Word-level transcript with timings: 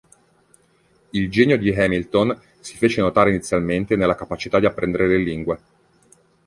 Il 1.11 1.29
genio 1.29 1.59
di 1.59 1.69
Hamilton 1.71 2.35
si 2.59 2.75
fece 2.75 3.01
notare 3.01 3.29
inizialmente 3.29 3.95
nella 3.95 4.15
capacità 4.15 4.59
di 4.59 4.65
apprendere 4.65 5.07
le 5.07 5.17
lingue. 5.19 5.61